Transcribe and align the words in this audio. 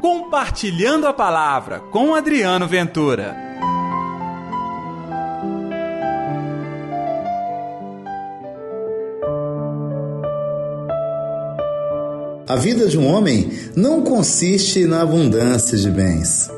Compartilhando 0.00 1.06
a 1.06 1.12
Palavra 1.12 1.78
com 1.78 2.14
Adriano 2.14 2.66
Ventura. 2.66 3.36
A 12.48 12.56
vida 12.56 12.88
de 12.88 12.98
um 12.98 13.06
homem 13.06 13.52
não 13.76 14.02
consiste 14.02 14.86
na 14.86 15.02
abundância 15.02 15.76
de 15.76 15.90
bens. 15.90 16.50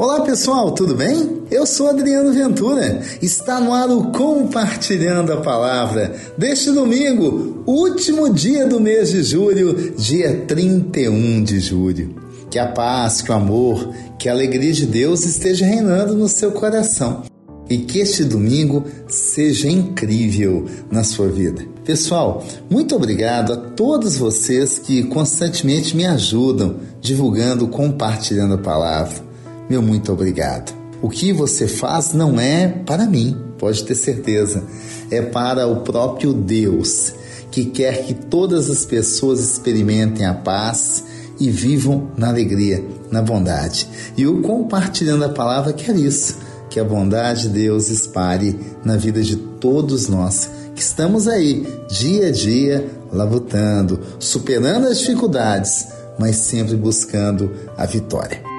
Olá 0.00 0.22
pessoal, 0.22 0.72
tudo 0.72 0.94
bem? 0.94 1.42
Eu 1.50 1.66
sou 1.66 1.86
Adriano 1.86 2.32
Ventura. 2.32 3.02
Está 3.20 3.60
no 3.60 3.74
ar 3.74 3.90
o 3.90 4.10
Compartilhando 4.10 5.30
a 5.30 5.42
Palavra 5.42 6.16
deste 6.38 6.70
domingo, 6.70 7.62
último 7.66 8.32
dia 8.32 8.66
do 8.66 8.80
mês 8.80 9.10
de 9.10 9.22
julho, 9.22 9.92
dia 9.98 10.46
31 10.48 11.44
de 11.44 11.60
julho. 11.60 12.14
Que 12.50 12.58
a 12.58 12.68
paz, 12.68 13.20
que 13.20 13.30
o 13.30 13.34
amor, 13.34 13.92
que 14.18 14.26
a 14.26 14.32
alegria 14.32 14.72
de 14.72 14.86
Deus 14.86 15.26
esteja 15.26 15.66
reinando 15.66 16.14
no 16.14 16.30
seu 16.30 16.52
coração 16.52 17.24
e 17.68 17.76
que 17.76 17.98
este 17.98 18.24
domingo 18.24 18.86
seja 19.06 19.68
incrível 19.68 20.64
na 20.90 21.04
sua 21.04 21.28
vida. 21.28 21.62
Pessoal, 21.84 22.42
muito 22.70 22.96
obrigado 22.96 23.52
a 23.52 23.56
todos 23.56 24.16
vocês 24.16 24.78
que 24.78 25.02
constantemente 25.02 25.94
me 25.94 26.06
ajudam 26.06 26.76
divulgando, 27.02 27.68
compartilhando 27.68 28.54
a 28.54 28.58
palavra. 28.58 29.28
Meu 29.70 29.80
muito 29.80 30.12
obrigado. 30.12 30.74
O 31.00 31.08
que 31.08 31.32
você 31.32 31.68
faz 31.68 32.12
não 32.12 32.40
é 32.40 32.66
para 32.66 33.06
mim, 33.06 33.40
pode 33.56 33.84
ter 33.84 33.94
certeza. 33.94 34.64
É 35.12 35.22
para 35.22 35.68
o 35.68 35.82
próprio 35.82 36.32
Deus, 36.32 37.14
que 37.52 37.66
quer 37.66 38.04
que 38.04 38.12
todas 38.12 38.68
as 38.68 38.84
pessoas 38.84 39.38
experimentem 39.38 40.26
a 40.26 40.34
paz 40.34 41.04
e 41.38 41.48
vivam 41.48 42.10
na 42.16 42.28
alegria, 42.28 42.84
na 43.12 43.22
bondade. 43.22 43.88
E 44.16 44.26
o 44.26 44.42
compartilhando 44.42 45.24
a 45.24 45.28
palavra 45.28 45.72
quer 45.72 45.94
isso, 45.94 46.38
que 46.68 46.80
a 46.80 46.84
bondade 46.84 47.42
de 47.42 47.50
Deus 47.50 47.90
espalhe 47.90 48.58
na 48.84 48.96
vida 48.96 49.22
de 49.22 49.36
todos 49.36 50.08
nós 50.08 50.50
que 50.74 50.82
estamos 50.82 51.28
aí 51.28 51.64
dia 51.88 52.26
a 52.26 52.30
dia 52.32 52.90
labutando, 53.12 54.00
superando 54.18 54.88
as 54.88 54.98
dificuldades, 54.98 55.86
mas 56.18 56.36
sempre 56.36 56.74
buscando 56.74 57.52
a 57.76 57.86
vitória. 57.86 58.49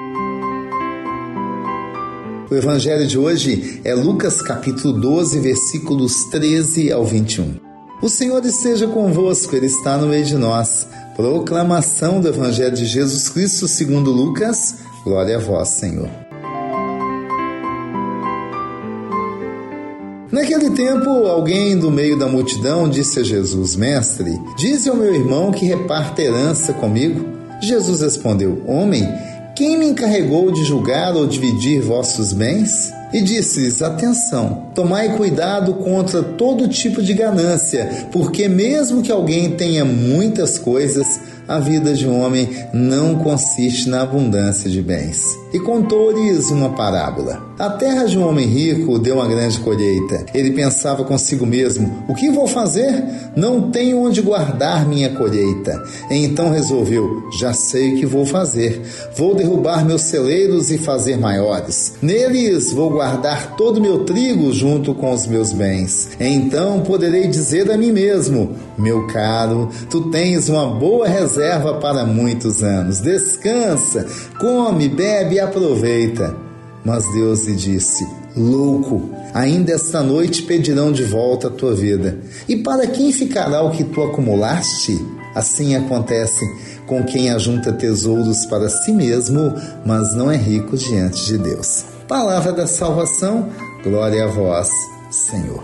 O 2.51 2.55
evangelho 2.55 3.07
de 3.07 3.17
hoje 3.17 3.79
é 3.85 3.93
Lucas 3.93 4.41
capítulo 4.41 4.99
12, 4.99 5.39
versículos 5.39 6.25
13 6.25 6.91
ao 6.91 7.05
21. 7.05 7.55
O 8.01 8.09
Senhor 8.09 8.43
esteja 8.43 8.87
convosco, 8.87 9.55
Ele 9.55 9.67
está 9.67 9.97
no 9.97 10.07
meio 10.07 10.25
de 10.25 10.35
nós. 10.35 10.85
Proclamação 11.15 12.19
do 12.19 12.27
Evangelho 12.27 12.75
de 12.75 12.85
Jesus 12.85 13.29
Cristo 13.29 13.69
segundo 13.69 14.11
Lucas. 14.11 14.79
Glória 15.05 15.37
a 15.37 15.39
vós, 15.39 15.69
Senhor. 15.69 16.09
Naquele 20.29 20.71
tempo, 20.71 21.09
alguém 21.09 21.79
do 21.79 21.89
meio 21.89 22.19
da 22.19 22.27
multidão 22.27 22.89
disse 22.89 23.21
a 23.21 23.23
Jesus: 23.23 23.77
Mestre, 23.77 24.37
dize 24.57 24.89
ao 24.89 24.97
meu 24.97 25.15
irmão 25.15 25.53
que 25.53 25.63
reparta 25.63 26.21
herança 26.21 26.73
comigo. 26.73 27.25
Jesus 27.61 28.01
respondeu: 28.01 28.61
Homem, 28.67 29.07
quem 29.61 29.77
me 29.77 29.85
encarregou 29.85 30.51
de 30.51 30.63
julgar 30.63 31.15
ou 31.15 31.27
dividir 31.27 31.83
vossos 31.83 32.33
bens? 32.33 32.91
E 33.13 33.21
disse-lhes: 33.21 33.81
Atenção, 33.81 34.67
tomai 34.73 35.17
cuidado 35.17 35.73
contra 35.73 36.23
todo 36.23 36.67
tipo 36.67 37.01
de 37.01 37.13
ganância, 37.13 38.07
porque 38.11 38.47
mesmo 38.47 39.01
que 39.01 39.11
alguém 39.11 39.51
tenha 39.51 39.83
muitas 39.83 40.57
coisas, 40.57 41.19
a 41.47 41.59
vida 41.59 41.93
de 41.93 42.07
um 42.07 42.21
homem 42.21 42.49
não 42.73 43.15
consiste 43.15 43.89
na 43.89 44.03
abundância 44.03 44.69
de 44.69 44.81
bens. 44.81 45.21
E 45.53 45.59
contou-lhes 45.59 46.49
uma 46.49 46.69
parábola. 46.69 47.43
A 47.59 47.69
terra 47.71 48.05
de 48.05 48.17
um 48.17 48.25
homem 48.25 48.47
rico 48.47 48.97
deu 48.97 49.15
uma 49.15 49.27
grande 49.27 49.59
colheita. 49.59 50.25
Ele 50.33 50.51
pensava 50.51 51.03
consigo 51.03 51.45
mesmo: 51.45 52.05
O 52.07 52.15
que 52.15 52.31
vou 52.31 52.47
fazer? 52.47 53.03
Não 53.35 53.69
tenho 53.69 53.99
onde 53.99 54.21
guardar 54.21 54.87
minha 54.87 55.09
colheita. 55.09 55.83
Então 56.09 56.51
resolveu: 56.51 57.29
Já 57.37 57.51
sei 57.51 57.93
o 57.93 57.97
que 57.97 58.05
vou 58.05 58.25
fazer. 58.25 58.81
Vou 59.17 59.35
derrubar 59.35 59.85
meus 59.85 60.03
celeiros 60.03 60.71
e 60.71 60.77
fazer 60.77 61.17
maiores. 61.17 61.95
Neles 62.01 62.71
vou 62.71 62.89
guardar 62.89 63.00
todo 63.57 63.77
o 63.77 63.81
meu 63.81 64.05
trigo 64.05 64.51
junto 64.51 64.93
com 64.93 65.11
os 65.13 65.25
meus 65.27 65.53
bens. 65.53 66.09
Então 66.19 66.81
poderei 66.81 67.27
dizer 67.27 67.71
a 67.71 67.77
mim 67.77 67.91
mesmo: 67.91 68.55
Meu 68.77 69.07
caro, 69.07 69.69
tu 69.89 70.09
tens 70.09 70.49
uma 70.49 70.67
boa 70.67 71.07
reserva 71.07 71.75
para 71.75 72.05
muitos 72.05 72.63
anos. 72.63 72.99
Descansa, 72.99 74.05
come, 74.39 74.87
bebe 74.87 75.35
e 75.35 75.39
aproveita. 75.39 76.35
Mas 76.83 77.03
Deus 77.13 77.45
lhe 77.45 77.55
disse: 77.55 78.07
Louco, 78.35 79.09
ainda 79.33 79.73
esta 79.73 80.01
noite 80.01 80.43
pedirão 80.43 80.91
de 80.91 81.03
volta 81.03 81.47
a 81.47 81.51
tua 81.51 81.73
vida. 81.73 82.19
E 82.47 82.57
para 82.57 82.87
quem 82.87 83.11
ficará 83.11 83.61
o 83.61 83.71
que 83.71 83.83
tu 83.83 84.01
acumulaste? 84.01 84.99
Assim 85.35 85.75
acontece 85.75 86.45
com 86.85 87.03
quem 87.03 87.29
ajunta 87.29 87.71
tesouros 87.71 88.45
para 88.45 88.67
si 88.67 88.91
mesmo, 88.91 89.53
mas 89.85 90.13
não 90.13 90.29
é 90.29 90.35
rico 90.35 90.75
diante 90.75 91.25
de 91.25 91.37
Deus. 91.37 91.85
Palavra 92.11 92.51
da 92.51 92.67
salvação, 92.67 93.47
glória 93.81 94.25
a 94.25 94.27
vós, 94.27 94.69
Senhor. 95.09 95.63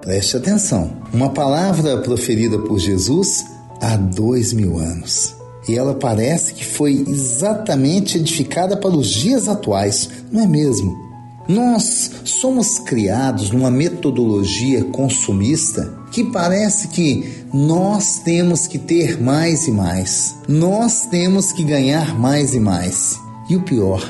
Preste 0.00 0.38
atenção, 0.38 0.96
uma 1.12 1.28
palavra 1.28 1.98
proferida 1.98 2.58
por 2.58 2.78
Jesus 2.78 3.44
há 3.78 3.98
dois 3.98 4.54
mil 4.54 4.78
anos. 4.78 5.36
E 5.68 5.76
ela 5.76 5.92
parece 5.92 6.54
que 6.54 6.64
foi 6.64 7.04
exatamente 7.06 8.16
edificada 8.16 8.78
para 8.78 8.96
os 8.96 9.08
dias 9.08 9.46
atuais, 9.46 10.08
não 10.32 10.42
é 10.42 10.46
mesmo? 10.46 10.96
Nós 11.46 12.12
somos 12.24 12.78
criados 12.78 13.50
numa 13.50 13.70
metodologia 13.70 14.84
consumista 14.84 15.98
que 16.10 16.24
parece 16.24 16.88
que 16.88 17.44
nós 17.52 18.20
temos 18.24 18.66
que 18.66 18.78
ter 18.78 19.20
mais 19.20 19.68
e 19.68 19.70
mais, 19.70 20.34
nós 20.48 21.04
temos 21.10 21.52
que 21.52 21.62
ganhar 21.62 22.18
mais 22.18 22.54
e 22.54 22.58
mais. 22.58 23.20
E 23.50 23.56
o 23.56 23.62
pior, 23.62 24.00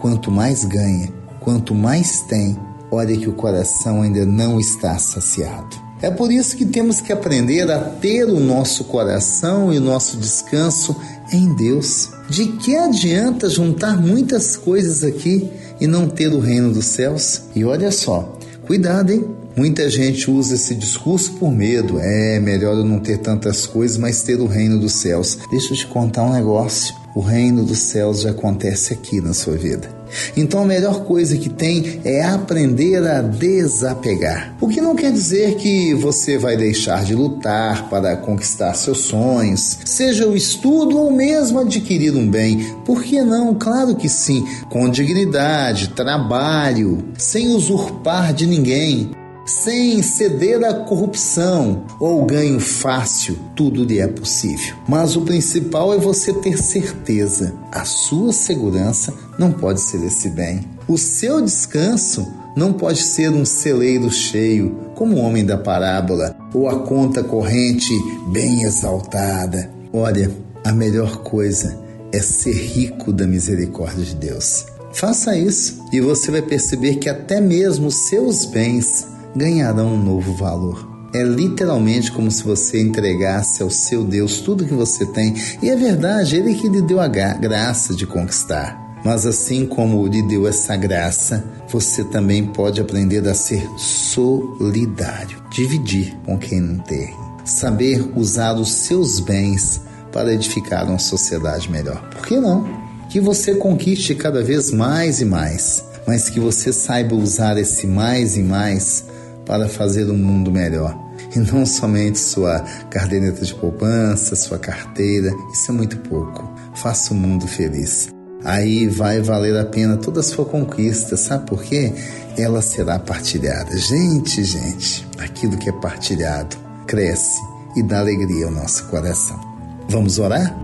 quanto 0.00 0.28
mais 0.28 0.64
ganha, 0.64 1.12
quanto 1.38 1.72
mais 1.72 2.22
tem, 2.22 2.58
olha 2.90 3.16
que 3.16 3.28
o 3.28 3.32
coração 3.32 4.02
ainda 4.02 4.26
não 4.26 4.58
está 4.58 4.98
saciado. 4.98 5.76
É 6.02 6.10
por 6.10 6.32
isso 6.32 6.56
que 6.56 6.66
temos 6.66 7.00
que 7.00 7.12
aprender 7.12 7.70
a 7.70 7.78
ter 7.78 8.24
o 8.24 8.40
nosso 8.40 8.82
coração 8.82 9.72
e 9.72 9.78
o 9.78 9.80
nosso 9.80 10.16
descanso 10.16 10.96
em 11.32 11.54
Deus. 11.54 12.10
De 12.28 12.48
que 12.48 12.74
adianta 12.74 13.48
juntar 13.48 13.96
muitas 13.96 14.56
coisas 14.56 15.04
aqui 15.04 15.48
e 15.80 15.86
não 15.86 16.08
ter 16.08 16.32
o 16.32 16.40
reino 16.40 16.72
dos 16.72 16.86
céus? 16.86 17.42
E 17.54 17.64
olha 17.64 17.92
só, 17.92 18.36
cuidado, 18.66 19.12
hein? 19.12 19.24
Muita 19.56 19.88
gente 19.88 20.28
usa 20.28 20.56
esse 20.56 20.74
discurso 20.74 21.34
por 21.34 21.52
medo. 21.52 22.00
É 22.00 22.40
melhor 22.40 22.76
eu 22.76 22.84
não 22.84 22.98
ter 22.98 23.18
tantas 23.18 23.64
coisas, 23.64 23.96
mas 23.96 24.22
ter 24.22 24.40
o 24.40 24.46
reino 24.46 24.78
dos 24.78 24.92
céus. 24.92 25.38
Deixa 25.50 25.72
eu 25.72 25.76
te 25.76 25.86
contar 25.86 26.24
um 26.24 26.32
negócio. 26.32 26.94
O 27.18 27.20
reino 27.20 27.64
dos 27.64 27.80
céus 27.80 28.20
já 28.20 28.30
acontece 28.30 28.94
aqui 28.94 29.20
na 29.20 29.34
sua 29.34 29.56
vida. 29.56 29.90
Então 30.36 30.62
a 30.62 30.64
melhor 30.64 31.02
coisa 31.02 31.36
que 31.36 31.48
tem 31.48 32.00
é 32.04 32.24
aprender 32.24 33.04
a 33.04 33.20
desapegar. 33.20 34.56
O 34.60 34.68
que 34.68 34.80
não 34.80 34.94
quer 34.94 35.10
dizer 35.10 35.56
que 35.56 35.94
você 35.94 36.38
vai 36.38 36.56
deixar 36.56 37.04
de 37.04 37.16
lutar 37.16 37.88
para 37.90 38.16
conquistar 38.16 38.72
seus 38.74 38.98
sonhos, 38.98 39.80
seja 39.84 40.28
o 40.28 40.36
estudo 40.36 40.96
ou 40.96 41.10
mesmo 41.10 41.58
adquirir 41.58 42.14
um 42.14 42.30
bem. 42.30 42.72
Por 42.84 43.02
que 43.02 43.20
não? 43.20 43.52
Claro 43.52 43.96
que 43.96 44.08
sim, 44.08 44.46
com 44.70 44.88
dignidade, 44.88 45.88
trabalho, 45.88 47.04
sem 47.18 47.48
usurpar 47.48 48.32
de 48.32 48.46
ninguém 48.46 49.10
sem 49.48 50.02
ceder 50.02 50.62
à 50.62 50.74
corrupção 50.74 51.84
ou 51.98 52.24
ganho 52.26 52.60
fácil, 52.60 53.38
tudo 53.56 53.82
lhe 53.82 53.98
é 53.98 54.06
possível. 54.06 54.76
Mas 54.86 55.16
o 55.16 55.22
principal 55.22 55.94
é 55.94 55.98
você 55.98 56.32
ter 56.34 56.58
certeza. 56.58 57.54
A 57.72 57.84
sua 57.84 58.32
segurança 58.32 59.14
não 59.38 59.50
pode 59.50 59.80
ser 59.80 60.04
esse 60.04 60.28
bem. 60.28 60.60
O 60.86 60.98
seu 60.98 61.40
descanso 61.40 62.26
não 62.54 62.72
pode 62.72 63.00
ser 63.00 63.30
um 63.30 63.44
celeiro 63.44 64.10
cheio, 64.10 64.76
como 64.94 65.16
o 65.16 65.20
homem 65.20 65.44
da 65.44 65.56
parábola, 65.56 66.36
ou 66.52 66.68
a 66.68 66.80
conta 66.80 67.24
corrente 67.24 67.92
bem 68.30 68.64
exaltada. 68.64 69.70
Olha, 69.92 70.30
a 70.62 70.72
melhor 70.72 71.22
coisa 71.22 71.78
é 72.12 72.20
ser 72.20 72.52
rico 72.54 73.12
da 73.12 73.26
misericórdia 73.26 74.04
de 74.04 74.14
Deus. 74.14 74.66
Faça 74.92 75.36
isso 75.36 75.84
e 75.92 76.00
você 76.00 76.30
vai 76.30 76.42
perceber 76.42 76.96
que 76.96 77.08
até 77.08 77.40
mesmo 77.40 77.90
seus 77.90 78.44
bens 78.44 79.06
ganharão 79.38 79.94
um 79.94 80.02
novo 80.02 80.34
valor. 80.34 80.86
É 81.14 81.22
literalmente 81.22 82.12
como 82.12 82.30
se 82.30 82.42
você 82.42 82.82
entregasse 82.82 83.62
ao 83.62 83.70
seu 83.70 84.04
Deus 84.04 84.40
tudo 84.40 84.66
que 84.66 84.74
você 84.74 85.06
tem, 85.06 85.34
e 85.62 85.70
é 85.70 85.76
verdade, 85.76 86.36
Ele 86.36 86.54
que 86.54 86.68
lhe 86.68 86.82
deu 86.82 87.00
a 87.00 87.08
graça 87.08 87.94
de 87.94 88.06
conquistar. 88.06 88.86
Mas 89.04 89.24
assim 89.24 89.64
como 89.64 90.06
lhe 90.06 90.20
deu 90.22 90.46
essa 90.46 90.76
graça, 90.76 91.44
você 91.70 92.02
também 92.04 92.44
pode 92.44 92.80
aprender 92.80 93.26
a 93.28 93.34
ser 93.34 93.66
solidário, 93.78 95.40
dividir 95.50 96.14
com 96.26 96.36
quem 96.36 96.60
não 96.60 96.78
tem. 96.80 97.14
saber 97.48 98.12
usar 98.14 98.54
os 98.54 98.70
seus 98.70 99.20
bens 99.20 99.80
para 100.12 100.32
edificar 100.32 100.86
uma 100.86 100.98
sociedade 100.98 101.70
melhor. 101.70 102.00
Por 102.10 102.26
que 102.26 102.38
não? 102.38 102.68
Que 103.08 103.20
você 103.20 103.54
conquiste 103.54 104.14
cada 104.14 104.42
vez 104.42 104.70
mais 104.70 105.20
e 105.20 105.24
mais, 105.24 105.82
mas 106.06 106.28
que 106.28 106.38
você 106.38 106.72
saiba 106.72 107.14
usar 107.14 107.58
esse 107.58 107.86
mais 107.86 108.36
e 108.36 108.42
mais 108.42 109.04
para 109.48 109.66
fazer 109.66 110.08
um 110.10 110.16
mundo 110.16 110.52
melhor. 110.52 110.94
E 111.34 111.38
não 111.38 111.64
somente 111.64 112.18
sua 112.18 112.60
caderneta 112.90 113.44
de 113.44 113.54
poupança, 113.54 114.36
sua 114.36 114.58
carteira, 114.58 115.32
isso 115.52 115.72
é 115.72 115.74
muito 115.74 115.96
pouco. 116.00 116.48
Faça 116.76 117.14
o 117.14 117.16
mundo 117.16 117.48
feliz. 117.48 118.10
Aí 118.44 118.86
vai 118.86 119.20
valer 119.20 119.56
a 119.56 119.64
pena 119.64 119.96
toda 119.96 120.20
a 120.20 120.22
sua 120.22 120.44
conquista, 120.44 121.16
sabe 121.16 121.46
por 121.46 121.62
quê? 121.62 121.92
Ela 122.36 122.62
será 122.62 122.98
partilhada. 122.98 123.76
Gente, 123.76 124.44
gente, 124.44 125.04
aquilo 125.18 125.56
que 125.56 125.70
é 125.70 125.72
partilhado 125.72 126.56
cresce 126.86 127.40
e 127.74 127.82
dá 127.82 128.00
alegria 128.00 128.46
ao 128.46 128.52
nosso 128.52 128.86
coração. 128.88 129.40
Vamos 129.88 130.18
orar? 130.18 130.54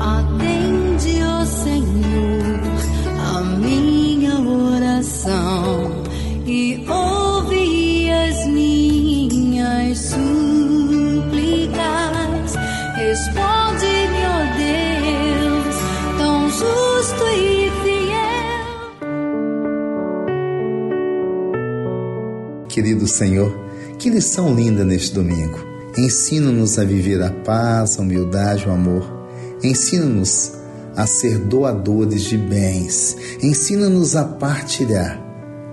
Atende, 0.00 0.57
Responde-me, 13.18 14.22
ó 14.26 14.38
Deus, 14.56 15.74
tão 16.18 16.48
justo 16.48 17.24
e 17.34 17.68
fiel. 17.82 18.68
Querido 22.68 23.08
Senhor, 23.08 23.52
que 23.98 24.08
lição 24.08 24.54
linda 24.54 24.84
neste 24.84 25.12
domingo. 25.14 25.58
Ensina-nos 25.96 26.78
a 26.78 26.84
viver 26.84 27.20
a 27.20 27.32
paz, 27.32 27.98
a 27.98 28.02
humildade, 28.02 28.68
o 28.68 28.70
amor. 28.70 29.04
Ensina-nos 29.64 30.52
a 30.94 31.04
ser 31.04 31.38
doadores 31.38 32.22
de 32.22 32.38
bens. 32.38 33.16
Ensina-nos 33.42 34.14
a 34.14 34.24
partilhar 34.24 35.20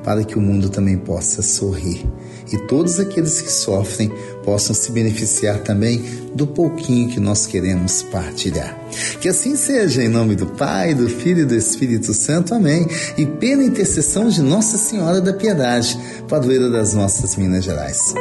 para 0.04 0.24
que 0.24 0.36
o 0.36 0.42
mundo 0.42 0.68
também 0.70 0.98
possa 0.98 1.44
sorrir 1.44 2.08
e 2.52 2.58
todos 2.68 3.00
aqueles 3.00 3.42
que 3.42 3.52
sofrem 3.52 4.12
possam 4.44 4.76
se 4.76 4.92
beneficiar 4.92 5.60
também 5.60 6.04
do 6.34 6.46
pouquinho 6.46 7.10
que 7.10 7.20
nós 7.20 7.46
queremos 7.46 8.04
partilhar. 8.04 8.78
Que 9.20 9.30
assim 9.30 9.56
seja, 9.56 10.04
em 10.04 10.10
nome 10.10 10.36
do 10.36 10.46
Pai, 10.46 10.94
do 10.94 11.10
Filho 11.10 11.42
e 11.42 11.46
do 11.46 11.56
Espírito 11.56 12.14
Santo. 12.14 12.54
Amém. 12.54 12.88
E 13.18 13.26
pela 13.26 13.64
intercessão 13.64 14.28
de 14.28 14.42
Nossa 14.42 14.78
Senhora 14.78 15.22
da 15.22 15.34
Piedade, 15.34 15.98
padroeira 16.28 16.70
das 16.70 16.94
nossas 16.94 17.36
Minas 17.36 17.64
Gerais. 17.64 18.14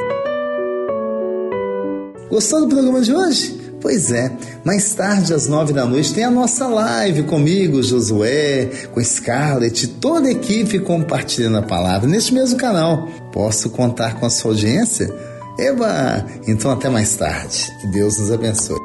Gostou 2.30 2.60
do 2.60 2.68
programa 2.68 3.00
de 3.00 3.12
hoje? 3.12 3.63
Pois 3.84 4.10
é, 4.10 4.34
mais 4.64 4.94
tarde 4.94 5.34
às 5.34 5.46
nove 5.46 5.74
da 5.74 5.84
noite 5.84 6.14
tem 6.14 6.24
a 6.24 6.30
nossa 6.30 6.66
live 6.66 7.24
comigo, 7.24 7.82
Josué, 7.82 8.88
com 8.90 9.04
Scarlett, 9.04 9.86
toda 10.00 10.26
a 10.26 10.30
equipe 10.30 10.78
compartilhando 10.78 11.58
a 11.58 11.62
palavra 11.62 12.08
neste 12.08 12.32
mesmo 12.32 12.56
canal. 12.56 13.06
Posso 13.30 13.68
contar 13.68 14.14
com 14.14 14.24
a 14.24 14.30
sua 14.30 14.52
audiência? 14.52 15.14
Eba! 15.58 16.24
Então 16.48 16.70
até 16.70 16.88
mais 16.88 17.14
tarde. 17.14 17.70
Que 17.82 17.88
Deus 17.88 18.18
nos 18.18 18.32
abençoe. 18.32 18.80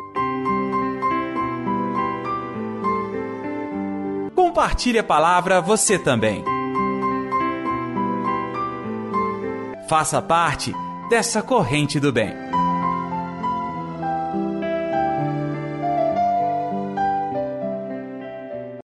Compartilhe 4.35 4.99
a 4.99 5.03
palavra 5.03 5.61
você 5.61 5.97
também. 5.97 6.43
Faça 9.87 10.21
parte 10.21 10.73
dessa 11.09 11.41
corrente 11.41 12.01
do 12.01 12.11
bem. 12.11 12.58